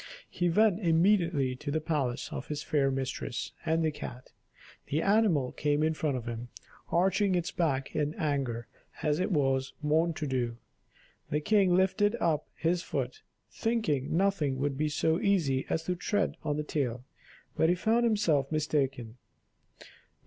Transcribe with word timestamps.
He 0.31 0.49
went 0.49 0.79
immediately 0.79 1.55
to 1.57 1.69
the 1.69 1.79
palace 1.79 2.29
of 2.31 2.47
his 2.47 2.63
fair 2.63 2.89
mistress 2.89 3.51
and 3.67 3.85
the 3.85 3.91
cat; 3.91 4.31
the 4.87 4.99
animal 4.99 5.51
came 5.51 5.83
in 5.83 5.93
front 5.93 6.17
of 6.17 6.25
him, 6.27 6.47
arching 6.89 7.35
its 7.35 7.51
back 7.51 7.95
in 7.95 8.15
anger 8.15 8.65
as 9.03 9.19
it 9.19 9.29
was 9.31 9.73
wont 9.83 10.15
to 10.15 10.25
do. 10.25 10.57
The 11.29 11.39
king 11.39 11.75
lifted 11.75 12.15
up 12.19 12.47
his 12.55 12.81
foot, 12.81 13.21
thinking 13.51 14.17
nothing 14.17 14.57
would 14.57 14.75
be 14.75 14.89
so 14.89 15.19
easy 15.19 15.67
as 15.69 15.83
to 15.83 15.93
tread 15.95 16.35
on 16.41 16.57
the 16.57 16.63
tail, 16.63 17.03
but 17.55 17.69
he 17.69 17.75
found 17.75 18.03
himself 18.03 18.51
mistaken. 18.51 19.17